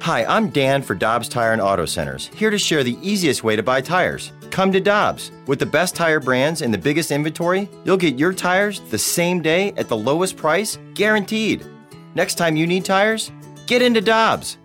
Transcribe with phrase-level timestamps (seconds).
[0.00, 3.54] Hi, I'm Dan for Dobbs Tire and Auto Centers, here to share the easiest way
[3.54, 4.32] to buy tires.
[4.50, 5.30] Come to Dobbs.
[5.46, 9.40] With the best tire brands and the biggest inventory, you'll get your tires the same
[9.40, 11.64] day at the lowest price, guaranteed.
[12.14, 13.30] Next time you need tires,
[13.66, 14.58] get into Dobbs.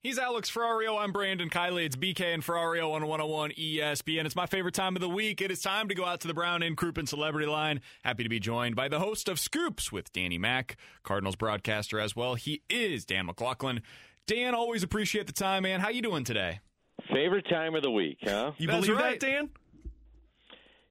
[0.00, 0.96] He's Alex Ferrario.
[0.96, 1.84] I'm Brandon Kiley.
[1.84, 4.26] It's BK and Ferrario on 101 ESPN.
[4.26, 5.40] It's my favorite time of the week.
[5.42, 7.80] It is time to go out to the Brown and Crouppen Celebrity Line.
[8.04, 12.14] Happy to be joined by the host of Scoops with Danny Mack, Cardinals broadcaster as
[12.14, 12.36] well.
[12.36, 13.82] He is Dan McLaughlin.
[14.28, 15.80] Dan, always appreciate the time, man.
[15.80, 16.60] How you doing today?
[17.12, 18.52] Favorite time of the week, huh?
[18.56, 19.18] You That's believe right.
[19.18, 19.50] that, Dan?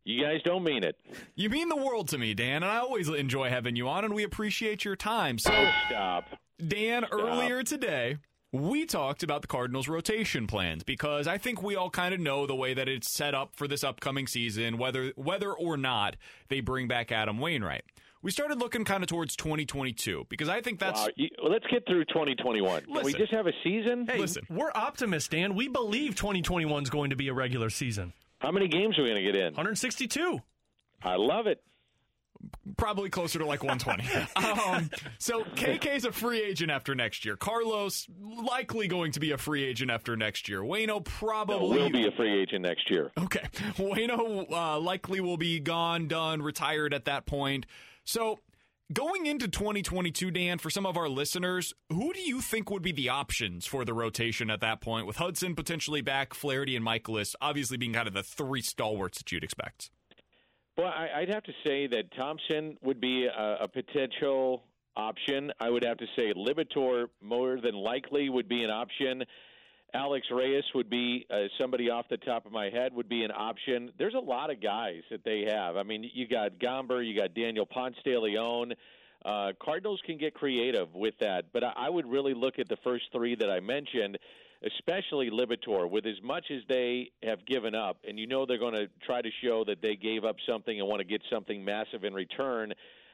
[0.03, 0.97] You guys don't mean it.
[1.35, 4.13] You mean the world to me, Dan, and I always enjoy having you on, and
[4.13, 5.37] we appreciate your time.
[5.39, 5.51] So,
[5.87, 6.25] Stop.
[6.65, 8.17] Dan, earlier today,
[8.61, 12.45] we talked about the Cardinals' rotation plans because I think we all kind of know
[12.45, 16.15] the way that it's set up for this upcoming season, whether whether or not
[16.49, 17.83] they bring back Adam Wainwright.
[18.23, 21.67] We started looking kind of towards 2022 because I think that's Wow, you- well, let's
[21.67, 22.85] get through 2021.
[22.85, 24.07] Can we just have a season?
[24.09, 24.45] Hey, Listen.
[24.49, 25.53] we're optimists, Dan.
[25.55, 28.13] We believe 2021 is going to be a regular season.
[28.39, 29.53] How many games are we going to get in?
[29.53, 30.41] 162.
[31.03, 31.61] I love it.
[32.77, 34.03] Probably closer to like 120.
[34.35, 37.35] um, so KK's a free agent after next year.
[37.35, 40.61] Carlos likely going to be a free agent after next year.
[40.61, 43.11] Wayno No, probably will be a free agent next year.
[43.17, 43.47] Okay.
[43.77, 47.65] Wayno uh, likely will be gone, done, retired at that point.
[48.03, 48.39] So,
[48.93, 52.91] going into 2022, Dan, for some of our listeners, who do you think would be
[52.91, 57.35] the options for the rotation at that point, with Hudson potentially back, Flaherty and Mikolas
[57.41, 59.91] obviously being kind of the three stalwarts that you'd expect?
[60.77, 64.61] Well, I, I'd have to say that Thompson would be a, a potential
[64.95, 65.51] option.
[65.59, 69.23] I would have to say Liberatore more than likely would be an option.
[69.95, 73.31] Alex Reyes would be uh, somebody off the top of my head would be an
[73.31, 73.91] option.
[73.97, 75.77] There's a lot of guys that they have.
[75.77, 78.73] I mean, you got Gomber, you got Daniel Ponce de Leon.
[79.25, 82.77] Uh, Cardinals can get creative with that, but I, I would really look at the
[82.83, 84.19] first three that I mentioned,
[84.63, 85.89] especially Liberatore.
[85.89, 89.21] With as much as they have given up, and you know they're going to try
[89.21, 92.73] to show that they gave up something and want to get something massive in return.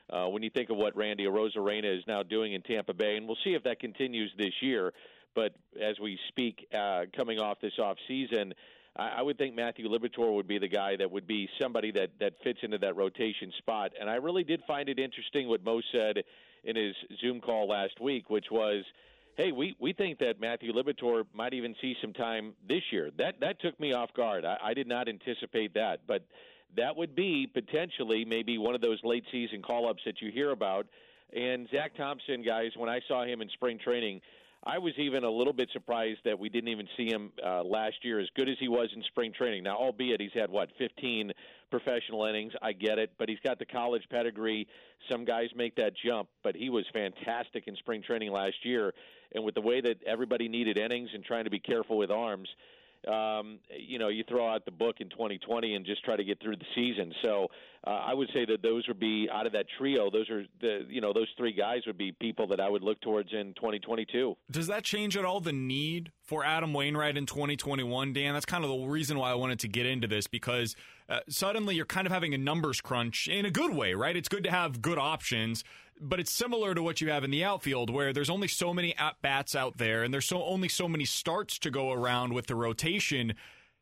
[0.10, 3.26] Uh, when you think of what Randy Arozarena is now doing in Tampa Bay, and
[3.26, 4.92] we'll see if that continues this year.
[5.34, 8.54] But as we speak, uh, coming off this off season,
[8.96, 12.12] I, I would think Matthew Liberatore would be the guy that would be somebody that
[12.20, 13.94] that fits into that rotation spot.
[14.00, 16.24] And I really did find it interesting what Mo said
[16.64, 18.84] in his Zoom call last week, which was,
[19.36, 23.40] "Hey, we we think that Matthew Liberatore might even see some time this year." That
[23.40, 24.46] that took me off guard.
[24.46, 26.24] I, I did not anticipate that, but
[26.76, 30.52] that would be potentially maybe one of those late season call ups that you hear
[30.52, 30.88] about.
[31.36, 34.22] And Zach Thompson, guys, when I saw him in spring training,
[34.66, 37.96] I was even a little bit surprised that we didn't even see him uh, last
[38.04, 39.64] year as good as he was in spring training.
[39.64, 41.32] Now, albeit he's had what 15
[41.70, 44.68] professional innings, I get it, but he's got the college pedigree.
[45.12, 48.94] Some guys make that jump, but he was fantastic in spring training last year.
[49.36, 52.48] And with the way that everybody needed innings and trying to be careful with arms,
[53.08, 56.42] um, you know, you throw out the book in 2020 and just try to get
[56.42, 57.14] through the season.
[57.22, 57.48] So
[57.86, 60.10] uh, I would say that those would be out of that trio.
[60.10, 63.02] Those are the you know those three guys would be people that I would look
[63.02, 64.36] towards in 2022.
[64.50, 68.34] Does that change at all the need for Adam Wainwright in 2021, Dan?
[68.34, 70.76] That's kind of the reason why I wanted to get into this because
[71.10, 74.16] uh, suddenly you're kind of having a numbers crunch in a good way, right?
[74.16, 75.64] It's good to have good options,
[76.00, 78.96] but it's similar to what you have in the outfield where there's only so many
[78.98, 82.48] at bats out there and there's so only so many starts to go around with
[82.48, 83.34] the rotation.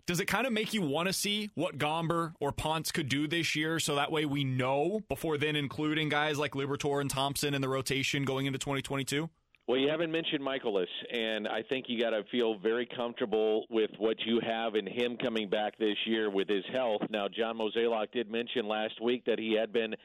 [0.07, 3.27] Does it kind of make you want to see what Gomber or Ponce could do
[3.27, 7.53] this year so that way we know before then including guys like Liberatore and Thompson
[7.53, 9.29] in the rotation going into 2022?
[9.71, 13.91] Well, you haven't mentioned Mikolas, and I think you got to feel very comfortable with
[13.99, 17.03] what you have in him coming back this year with his health.
[17.09, 19.95] Now, John Mozeliak did mention last week that he had been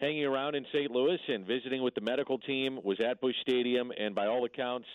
[0.00, 0.90] hanging around in St.
[0.90, 4.88] Louis and visiting with the medical team, was at Busch Stadium, and by all accounts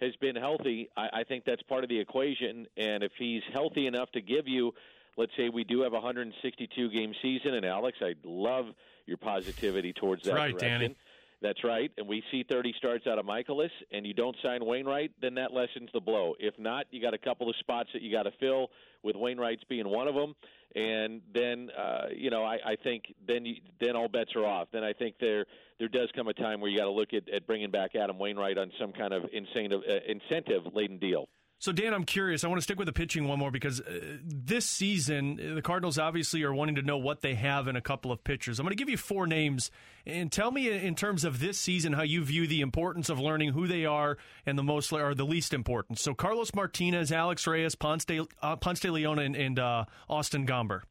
[0.00, 0.88] has been healthy.
[0.96, 4.46] I, I think that's part of the equation, and if he's healthy enough to give
[4.46, 4.72] you,
[5.16, 8.66] let's say we do have a 162 game season, and Alex, I love
[9.06, 10.80] your positivity towards that That's right, direction.
[10.80, 10.96] Danny.
[11.42, 11.90] That's right.
[11.98, 15.52] And we see 30 starts out of Mikolas, and you don't sign Wainwright, then that
[15.52, 16.34] lessens the blow.
[16.38, 18.68] If not, you got a couple of spots that you got to fill,
[19.02, 20.34] with Wainwright's being one of them.
[20.74, 24.68] And then, uh, you know, I, I think then you, then all bets are off.
[24.72, 25.44] Then I think there
[25.78, 28.18] there does come a time where you got to look at, at bringing back Adam
[28.18, 29.78] Wainwright on some kind of insane uh,
[30.08, 31.28] incentive laden deal.
[31.58, 32.44] So, Dan, I'm curious.
[32.44, 35.98] I want to stick with the pitching one more because uh, this season, the Cardinals
[35.98, 38.58] obviously are wanting to know what they have in a couple of pitchers.
[38.58, 39.70] I'm going to give you four names
[40.04, 43.52] and tell me in terms of this season how you view the importance of learning
[43.52, 45.98] who they are and the most or the least important.
[45.98, 50.46] So, Carlos Martinez, Alex Reyes, Ponce de, uh, Ponce de Leon, and, and uh, Austin
[50.46, 50.82] Gomber.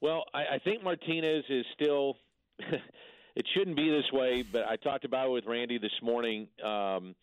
[0.00, 2.16] Well, I, I think Martinez is still.
[3.36, 6.48] it shouldn't be this way, but I talked about it with Randy this morning.
[6.64, 7.14] Um,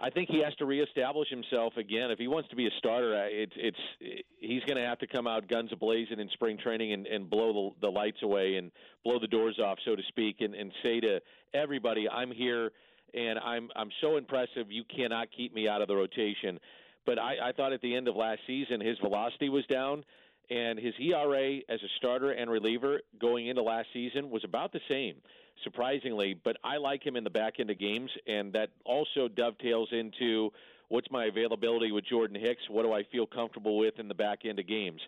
[0.00, 3.26] I think he has to reestablish himself again if he wants to be a starter.
[3.30, 7.06] It's it's he's going to have to come out guns ablazing in spring training and,
[7.06, 8.70] and blow the, the lights away and
[9.04, 11.20] blow the doors off, so to speak, and, and say to
[11.52, 12.70] everybody, "I'm here
[13.12, 14.70] and I'm I'm so impressive.
[14.70, 16.60] You cannot keep me out of the rotation."
[17.04, 20.04] But I, I thought at the end of last season his velocity was down
[20.50, 24.80] and his ERA as a starter and reliever going into last season was about the
[24.88, 25.16] same
[25.64, 26.34] surprisingly.
[26.42, 30.50] But I like him in the back end of games, and that also dovetails into
[30.88, 32.62] what's my availability with Jordan Hicks?
[32.68, 35.00] What do I feel comfortable with in the back end of games?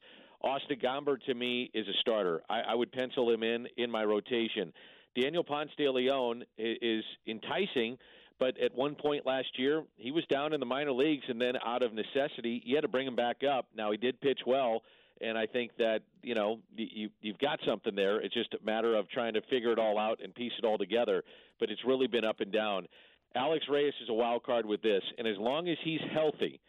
[0.43, 2.43] Austin Gomber to me is a starter.
[2.49, 4.73] I, I would pencil him in in my rotation.
[5.21, 7.99] Daniel Ponce de Leon is enticing,
[8.39, 11.55] but at one point last year, he was down in the minor leagues, and then
[11.65, 13.67] out of necessity, you had to bring him back up.
[13.77, 14.83] Now, he did pitch well,
[15.21, 18.21] and I think that you know you you've got something there.
[18.21, 20.79] It's just a matter of trying to figure it all out and piece it all
[20.79, 21.23] together.
[21.59, 22.87] But it's really been up and down.
[23.35, 26.61] Alex Reyes is a wild card with this, and as long as he's healthy,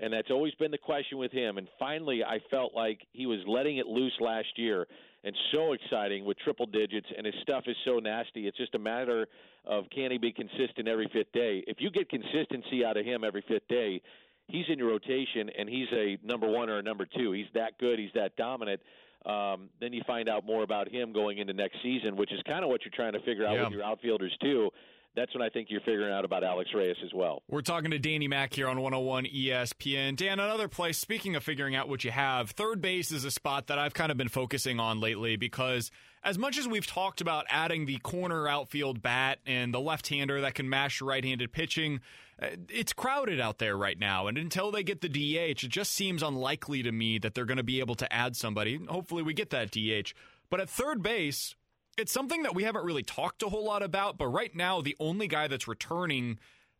[0.00, 1.56] and that's always been the question with him.
[1.56, 4.86] And finally, I felt like he was letting it loose last year,
[5.24, 8.46] and so exciting with triple digits, and his stuff is so nasty.
[8.46, 9.26] It's just a matter
[9.64, 11.64] of can he be consistent every fifth day.
[11.66, 14.02] If you get consistency out of him every fifth day,
[14.48, 17.32] he's in your rotation and he's a number one or a number two.
[17.32, 17.98] He's that good.
[17.98, 18.80] He's that dominant.
[19.24, 22.64] Um, then you find out more about him going into next season, which is kind
[22.64, 23.64] of what you're trying to figure out yeah.
[23.64, 24.70] with your outfielders too.
[25.14, 27.42] That's when I think you're figuring out about Alex Reyes as well.
[27.50, 30.16] We're talking to Danny Mack here on 101 ESPN.
[30.16, 33.66] Dan, another place, speaking of figuring out what you have, third base is a spot
[33.66, 35.90] that I've kind of been focusing on lately because
[36.24, 40.40] as much as we've talked about adding the corner outfield bat and the left hander
[40.40, 42.00] that can mash right handed pitching,
[42.40, 44.28] uh, it's crowded out there right now.
[44.28, 47.58] And until they get the DH, it just seems unlikely to me that they're going
[47.58, 48.80] to be able to add somebody.
[48.88, 50.14] Hopefully, we get that DH.
[50.48, 51.54] But at third base,
[51.96, 54.18] it's something that we haven't really talked a whole lot about.
[54.18, 56.38] But right now, the only guy that's returning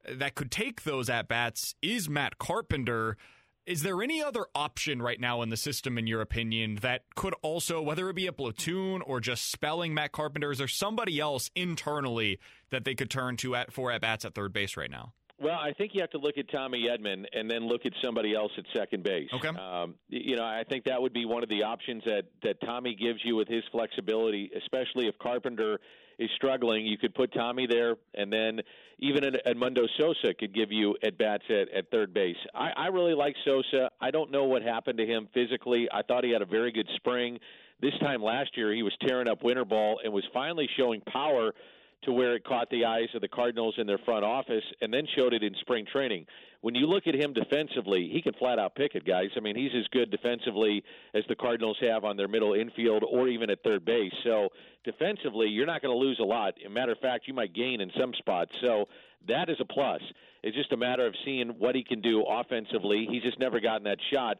[0.08, 3.16] that could take those at bats is Matt Carpenter.
[3.64, 7.34] Is there any other option right now in the system, in your opinion, that could
[7.42, 11.48] also, whether it be a platoon or just spelling Matt Carpenter, is there somebody else
[11.54, 15.12] internally that they could turn to at for at bats at third base right now?
[15.42, 18.34] Well, I think you have to look at Tommy Edman and then look at somebody
[18.34, 19.28] else at second base.
[19.32, 19.48] Okay.
[19.48, 22.94] Um, you know, I think that would be one of the options that that Tommy
[22.94, 25.80] gives you with his flexibility, especially if Carpenter
[26.18, 26.86] is struggling.
[26.86, 28.60] You could put Tommy there, and then
[28.98, 32.36] even Edmundo Sosa could give you at bats at, at third base.
[32.54, 33.90] I, I really like Sosa.
[34.00, 35.88] I don't know what happened to him physically.
[35.92, 37.38] I thought he had a very good spring.
[37.80, 41.52] This time last year, he was tearing up winter ball and was finally showing power
[42.02, 45.06] to where it caught the eyes of the Cardinals in their front office and then
[45.16, 46.26] showed it in spring training.
[46.60, 49.30] When you look at him defensively, he can flat out pick it, guys.
[49.36, 50.84] I mean, he's as good defensively
[51.14, 54.12] as the Cardinals have on their middle infield or even at third base.
[54.22, 54.48] So
[54.84, 56.54] defensively, you're not going to lose a lot.
[56.60, 58.52] As a matter of fact, you might gain in some spots.
[58.60, 58.86] So
[59.28, 60.02] that is a plus.
[60.42, 63.06] It's just a matter of seeing what he can do offensively.
[63.10, 64.38] He's just never gotten that shot.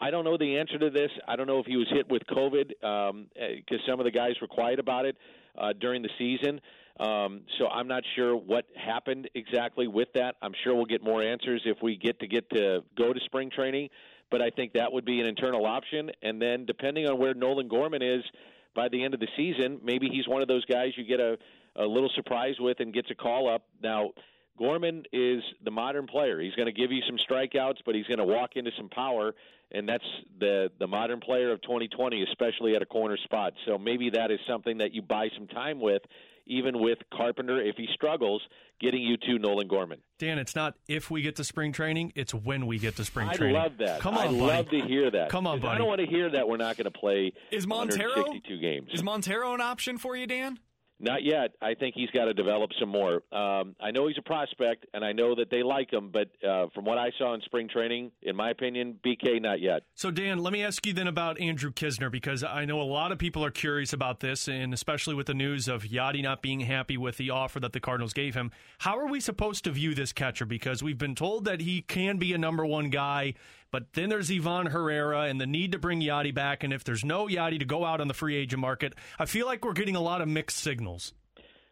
[0.00, 1.10] I don't know the answer to this.
[1.26, 4.10] I don't know if he was hit with COVID because um, eh, some of the
[4.10, 5.16] guys were quiet about it
[5.56, 6.60] uh, during the season.
[7.00, 10.36] Um, so I'm not sure what happened exactly with that.
[10.40, 13.50] I'm sure we'll get more answers if we get to get to go to spring
[13.50, 13.88] training.
[14.30, 16.10] But I think that would be an internal option.
[16.22, 18.22] And then depending on where Nolan Gorman is
[18.74, 21.36] by the end of the season, maybe he's one of those guys you get a,
[21.76, 23.64] a little surprise with and gets a call up.
[23.82, 24.10] Now,
[24.56, 26.40] Gorman is the modern player.
[26.40, 29.34] He's going to give you some strikeouts, but he's going to walk into some power,
[29.72, 30.04] and that's
[30.38, 33.54] the the modern player of 2020, especially at a corner spot.
[33.66, 36.02] So maybe that is something that you buy some time with
[36.46, 38.42] even with Carpenter, if he struggles,
[38.80, 40.00] getting you to Nolan Gorman.
[40.18, 43.28] Dan, it's not if we get to spring training, it's when we get to spring
[43.28, 43.56] I training.
[43.56, 44.00] I love that.
[44.00, 44.40] Come on, I buddy.
[44.40, 45.30] love to hear that.
[45.30, 45.74] Come on, buddy.
[45.74, 48.88] I don't want to hear that we're not going to play is Montero, 62 games.
[48.92, 50.58] Is Montero an option for you, Dan?
[51.00, 51.50] Not yet.
[51.60, 53.14] I think he's got to develop some more.
[53.32, 56.68] Um, I know he's a prospect, and I know that they like him, but uh,
[56.72, 59.82] from what I saw in spring training, in my opinion, BK not yet.
[59.94, 63.10] So, Dan, let me ask you then about Andrew Knizner, because I know a lot
[63.10, 66.60] of people are curious about this, and especially with the news of Yadi not being
[66.60, 68.52] happy with the offer that the Cardinals gave him.
[68.78, 70.46] How are we supposed to view this catcher?
[70.46, 73.34] Because we've been told that he can be a number one guy,
[73.74, 76.62] but then there's Ivan Herrera and the need to bring Yadi back.
[76.62, 79.46] And if there's no Yadi to go out on the free agent market, I feel
[79.46, 81.12] like we're getting a lot of mixed signals.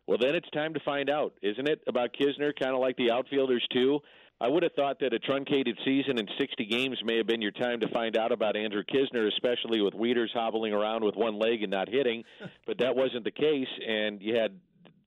[0.08, 1.80] Well, then it's time to find out, isn't it?
[1.86, 4.00] About Knizner, kind of like the outfielders, too.
[4.40, 7.52] I would have thought that a truncated season in 60 games may have been your
[7.52, 11.62] time to find out about Andrew Knizner, especially with Wieters hobbling around with one leg
[11.62, 12.24] and not hitting.
[12.66, 14.58] But that wasn't the case, and you had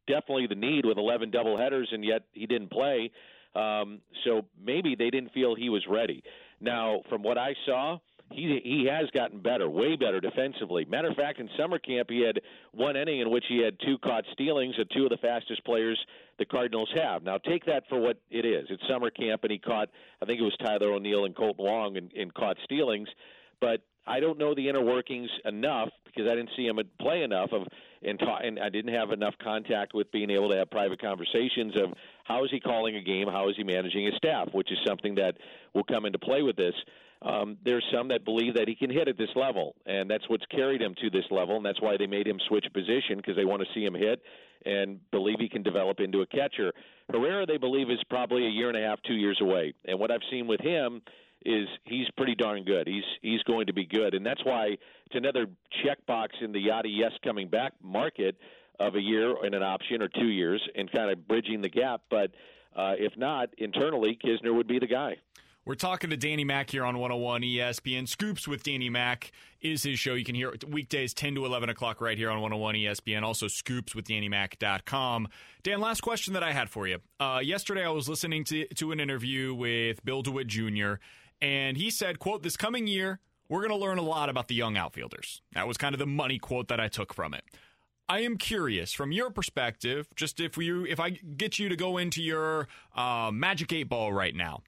[0.08, 3.12] definitely the need with 11 doubleheaders, and yet he didn't play.
[3.54, 6.24] Um, so maybe they didn't feel he was ready.
[6.60, 8.00] Now, from what I saw,
[8.32, 10.86] he he has gotten better, way better defensively.
[10.86, 13.98] Matter of fact, in summer camp, he had one inning in which he had two
[14.00, 15.98] caught stealings of two of the fastest players
[16.40, 17.24] the Cardinals have.
[17.24, 18.68] Now, take that for what it is.
[18.70, 19.90] It's summer camp, and he caught,
[20.22, 23.08] I think it was Tyler O'Neill and Kolten Wong and, in caught stealings.
[23.60, 27.50] But I don't know the inner workings enough because I didn't see him play enough
[27.52, 27.64] of
[28.04, 31.74] and, ta- and I didn't have enough contact with being able to have private conversations
[31.76, 31.92] of
[32.24, 35.16] how is he calling a game, how is he managing his staff, which is something
[35.16, 35.36] that
[35.74, 36.74] will come into play with this.
[37.22, 40.46] Um, there's some that believe that he can hit at this level, and that's what's
[40.48, 43.46] carried him to this level, and that's why they made him switch position because they
[43.46, 44.22] want to see him hit
[44.66, 46.72] and believe he can develop into a catcher.
[47.12, 50.12] Herrera, they believe, is probably a year and a half, two years away, and what
[50.12, 51.02] I've seen with him
[51.46, 52.88] is he's pretty darn good.
[52.88, 55.48] He's he's going to be good, and that's why it's another
[55.86, 58.36] checkbox in the yada yes coming back market
[58.80, 62.02] of a year and an option or two years, and kind of bridging the gap.
[62.10, 62.32] But
[62.76, 65.16] uh, if not, internally, Knizner would be the guy.
[65.66, 68.08] We're talking to Danny Mac here on 101 ESPN.
[68.08, 70.14] Scoops with Danny Mac is his show.
[70.14, 73.24] You can hear weekdays 10 to 11 o'clock right here on 101 ESPN.
[73.24, 75.28] Also, scoops with DannyMac.com.
[75.64, 77.00] Dan, last question that I had for you.
[77.20, 80.96] Uh, yesterday, I was listening to, to an interview with Bill DeWitt Jr.,
[81.42, 84.56] and he said, quote, this coming year, we're going to learn a lot about the
[84.56, 85.42] young outfielders.
[85.54, 87.44] That was kind of the money quote that I took from it.
[88.08, 91.98] I am curious from your perspective, just if you if I get you to go
[91.98, 94.62] into your uh, magic eight ball right now,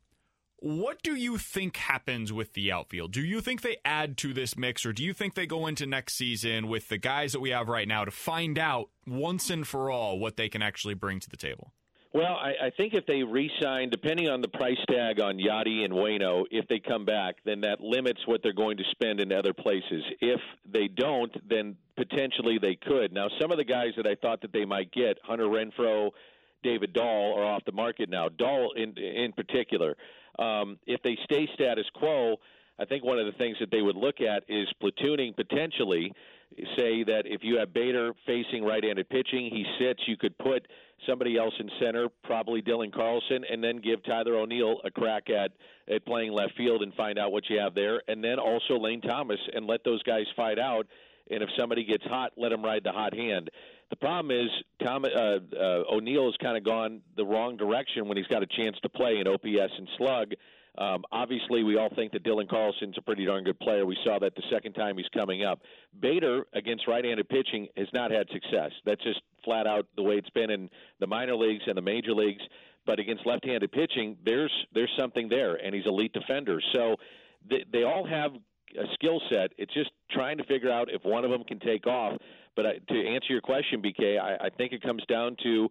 [0.59, 3.11] what do you think happens with the outfield?
[3.11, 5.85] Do you think they add to this mix, or do you think they go into
[5.85, 9.67] next season with the guys that we have right now to find out once and
[9.67, 11.73] for all what they can actually bring to the table?
[12.17, 15.93] Well, I, I think if they re-sign, depending on the price tag on Yadi and
[15.93, 19.53] Wayno, if they come back, then that limits what they're going to spend in other
[19.53, 20.03] places.
[20.19, 23.13] If they don't, then potentially they could.
[23.13, 26.09] Now, some of the guys that I thought that they might get, Hunter Renfroe,
[26.63, 28.29] David Dahl, are off the market now.
[28.29, 29.95] Dahl, in in particular,
[30.39, 32.37] um, if they stay status quo,
[32.79, 36.11] I think one of the things that they would look at is platooning potentially.
[36.77, 40.01] Say that if you have Bader facing right-handed pitching, he sits.
[40.07, 40.65] You could put
[41.05, 45.51] somebody else in center, probably Dylan Carlson, and then give Tyler O'Neill a crack at
[45.93, 49.01] at playing left field and find out what you have there, and then also Lane
[49.01, 50.87] Thomas and let those guys fight out.
[51.29, 53.49] And if somebody gets hot, let them ride the hot hand.
[53.89, 54.49] The problem is
[54.83, 58.47] Tom uh, uh, O'Neill has kind of gone the wrong direction when he's got a
[58.47, 60.33] chance to play in OPS and slug.
[60.77, 63.85] Um, obviously, we all think that Dylan Carlson's a pretty darn good player.
[63.85, 65.61] We saw that the second time he's coming up.
[65.99, 68.71] Bader against right-handed pitching has not had success.
[68.85, 70.69] That's just flat out the way it's been in
[70.99, 72.43] the minor leagues and the major leagues.
[72.85, 76.61] But against left-handed pitching, there's there's something there, and he's elite defender.
[76.73, 76.95] So
[77.49, 78.31] they, they all have
[78.77, 79.51] a skill set.
[79.57, 82.17] It's just trying to figure out if one of them can take off.
[82.55, 85.69] But I, to answer your question, BK, I, I think it comes down to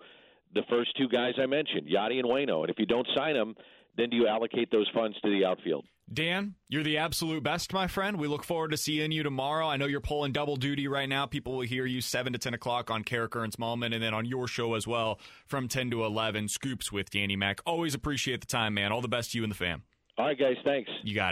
[0.55, 2.63] the first two guys I mentioned, Yadi and Wayno.
[2.63, 3.55] And if you don't sign them,
[3.97, 5.85] then do you allocate those funds to the outfield?
[6.13, 8.17] Dan, you're the absolute best, my friend.
[8.19, 9.67] We look forward to seeing you tomorrow.
[9.67, 11.27] I know you're pulling double duty right now.
[11.27, 14.25] People will hear you 7 to 10 o'clock on Karraker and Smallman, and then on
[14.25, 17.61] your show as well from 10 to 11, Scoops with Danny Mac.
[17.67, 18.93] Always appreciate the time, man.
[18.93, 19.83] All the best to you and the fam.
[20.17, 20.57] All right, guys.
[20.65, 20.91] Thanks.
[21.03, 21.25] You got it.